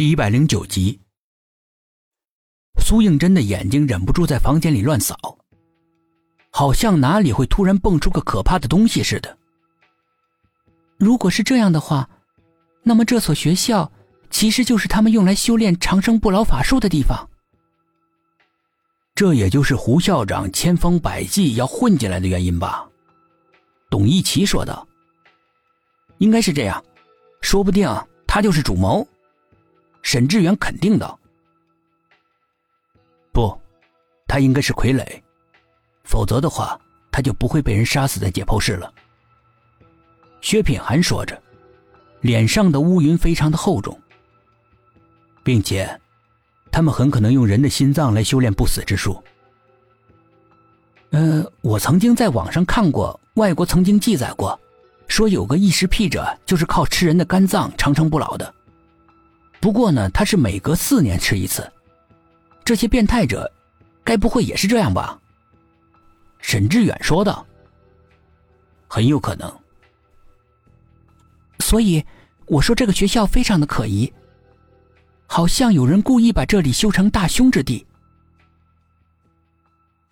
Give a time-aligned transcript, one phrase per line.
[0.00, 0.98] 第一百零九集，
[2.80, 5.36] 苏应真的眼睛忍不住在房间里乱扫，
[6.48, 9.36] 好像哪里会突然蹦出个可怕的东西似的。
[10.96, 12.08] 如果是这样的话，
[12.82, 13.92] 那么这所学校
[14.30, 17.28] 其实就是他们用来修炼长生不老法术的地方。
[19.14, 22.88] 这也就是胡校长千方百计要混进来的原因吧？
[23.90, 24.88] 董一奇说道。
[26.16, 26.82] 应该是这样，
[27.42, 27.86] 说不定
[28.26, 29.06] 他就是主谋。
[30.02, 31.18] 沈志远肯定道
[33.32, 33.60] ：“不，
[34.26, 35.04] 他应该是傀儡，
[36.04, 36.80] 否则的话，
[37.12, 38.92] 他就不会被人杀死在解剖室了。”
[40.40, 41.40] 薛品涵说着，
[42.22, 44.00] 脸上的乌云非常的厚重，
[45.44, 46.00] 并且，
[46.72, 49.22] 他们很可能用人的心脏来修炼不死之术。
[51.10, 54.58] 呃，我曾经在网上看过，外国曾经记载过，
[55.08, 58.54] 说有个异食癖者就是靠吃人的肝脏长生不老的。
[59.60, 61.70] 不过呢，他是每隔四年吃一次。
[62.64, 63.50] 这些变态者，
[64.02, 65.18] 该不会也是这样吧？
[66.40, 67.46] 沈志远说道。
[68.88, 69.52] 很有可能。
[71.58, 72.04] 所以
[72.46, 74.12] 我说这个学校非常的可疑，
[75.26, 77.86] 好像有人故意把这里修成大凶之地。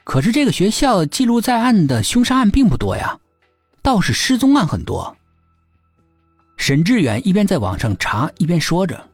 [0.04, 3.18] 可是这个学校记录在案的凶杀案并不多呀，
[3.82, 5.16] 倒是失踪案很多。
[6.56, 9.08] 沈志远一边在网上查，一边说着。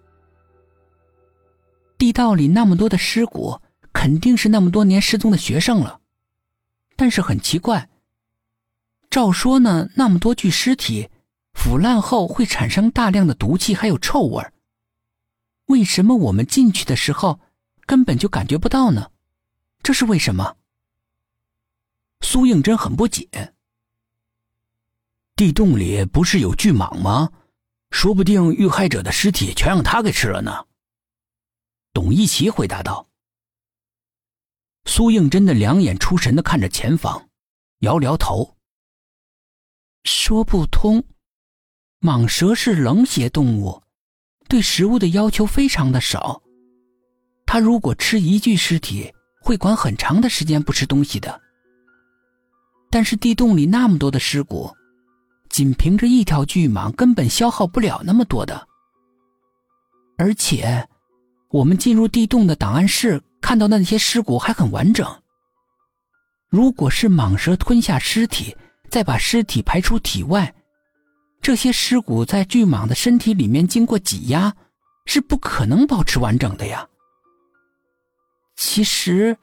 [1.96, 3.60] 地道里那么多的尸骨，
[3.92, 6.00] 肯定是那么多年失踪的学生了。
[6.96, 7.88] 但是很奇怪，
[9.10, 11.08] 照说呢，那么多具尸体
[11.52, 14.44] 腐烂后会产生大量的毒气，还有臭味
[15.66, 17.40] 为什么我们进去的时候
[17.86, 19.10] 根本就感觉不到呢？
[19.82, 20.56] 这是为什么？
[22.20, 23.54] 苏应真很不解。
[25.36, 27.30] 地洞里不是有巨蟒吗？
[27.90, 30.64] 说不定遇害者的尸体全让他给吃了呢。
[31.94, 33.06] 董一奇回答道
[34.84, 37.28] ：“苏应真的两眼出神的看着前方，
[37.78, 38.56] 摇摇头，
[40.02, 41.04] 说不通。
[42.00, 43.80] 蟒蛇是冷血动物，
[44.48, 46.42] 对食物的要求非常的少。
[47.46, 51.40] 它如果吃一具尸体，会管很长的时间不吃东西的。
[52.90, 54.70] 但是地洞里那么多的尸骨，
[55.48, 58.66] 仅凭着一条巨蟒根本消耗不了那么多的，
[60.18, 60.88] 而且。”
[61.54, 65.06] 我们进入地洞的档案室，看到那些尸骨还很完整。
[66.48, 68.56] 如果是蟒蛇吞下尸体，
[68.90, 70.52] 再把尸体排出体外，
[71.40, 74.52] 这些尸骨在巨蟒的身体里面经过挤压，
[75.06, 76.88] 是不可能保持完整的呀。
[78.56, 79.36] 其实，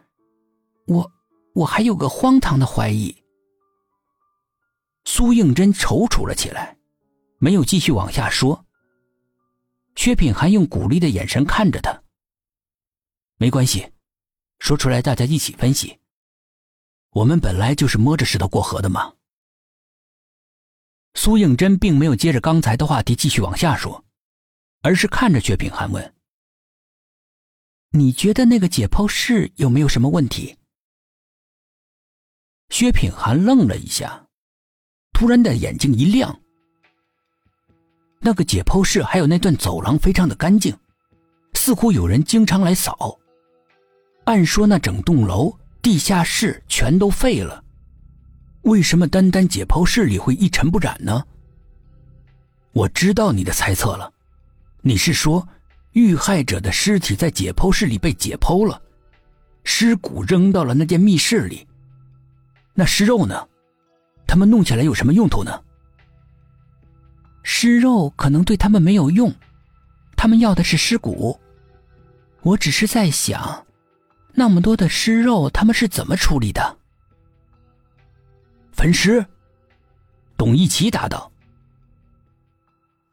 [0.87, 1.09] 我
[1.53, 3.15] 我还有个荒唐的怀疑。
[5.05, 6.75] 苏应真踌躇了起来，
[7.37, 8.65] 没有继续往下说。
[9.95, 12.00] 薛品涵用鼓励的眼神看着他。
[13.41, 13.91] 没关系，
[14.59, 15.97] 说出来大家一起分析。
[17.09, 19.15] 我们本来就是摸着石头过河的嘛。
[21.15, 24.05] 苏应真并没有接着刚才的话题继续往下说，
[24.83, 26.13] 而是看着薛品涵问
[27.89, 30.55] ：“你觉得那个解剖室有没有什么问题？”
[32.69, 34.27] 薛品涵愣了一下，
[35.13, 36.39] 突然的眼睛一亮。
[38.19, 40.77] 那个解剖室还有那段走廊非常的干净，
[41.55, 43.17] 似乎有人经常来扫。
[44.25, 47.63] 按说那整栋楼地下室全都废了，
[48.61, 51.23] 为什么单单解剖室里会一尘不染呢？
[52.71, 54.11] 我知道你的猜测了，
[54.81, 55.47] 你是说
[55.93, 58.81] 遇害者的尸体在解剖室里被解剖了，
[59.63, 61.67] 尸骨扔到了那间密室里，
[62.73, 63.47] 那尸肉呢？
[64.27, 65.61] 他们弄起来有什么用途呢？
[67.43, 69.33] 尸肉可能对他们没有用，
[70.15, 71.37] 他们要的是尸骨。
[72.43, 73.65] 我只是在想，
[74.33, 76.77] 那么多的尸肉，他们是怎么处理的？
[78.73, 79.25] 焚尸。
[80.37, 81.31] 董一奇答道：“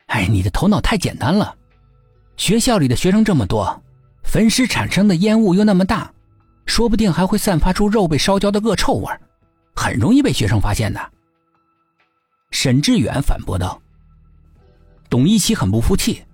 [0.07, 1.55] 哎，你的头脑太简单了。
[2.37, 3.83] 学校里的学生这么多，
[4.23, 6.11] 焚尸产生的烟雾又那么大，
[6.65, 9.13] 说不定还会散发出肉被烧焦的恶臭味，
[9.75, 11.13] 很容易被学生发现的。”
[12.51, 13.81] 沈志远反驳道。
[15.11, 16.25] 董一奇很不服气，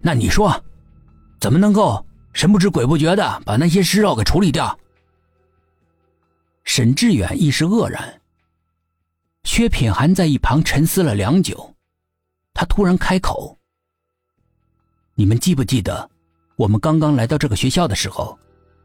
[0.00, 0.62] 那你说，
[1.40, 2.05] 怎么能够
[2.36, 4.78] 神不知鬼不觉的把那些尸肉给处理掉？
[6.64, 8.20] 沈志远一时愕然。
[9.44, 11.74] 薛品涵在一旁沉思了良久，
[12.52, 13.56] 他突然开口
[15.16, 16.10] ：“你们记不记得，
[16.56, 18.38] 我们刚刚来到这个学校的时候，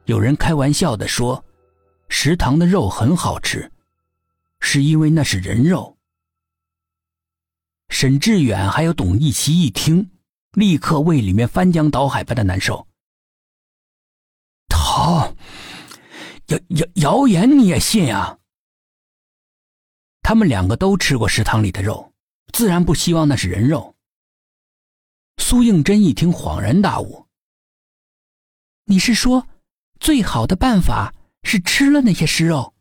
[0.06, 1.44] 有人开玩笑的说，
[2.07, 3.69] 食堂的肉很好吃，
[4.62, 5.97] 是因为那是人肉。”
[7.89, 10.09] 沈志远还有董一奇一听，
[10.54, 12.88] 立刻胃里面翻江倒海般的难受。
[15.01, 15.36] 好，
[16.45, 18.38] 谣谣谣言你也信啊？
[20.21, 22.13] 他们两个都吃过食堂里的肉，
[22.53, 23.95] 自然不希望那是人肉。
[25.38, 27.25] 苏应真一听，恍然大悟
[28.86, 29.48] ：“你是说，
[30.00, 31.12] 最好的办法
[31.42, 32.75] 是吃了那些尸肉？”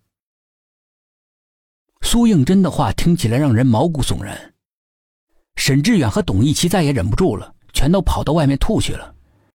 [2.04, 4.54] 苏应真的话听起来让人毛骨悚然。
[5.56, 9.16] 沈志远和董一奇再也忍不住了，全都跑到外面吐去了。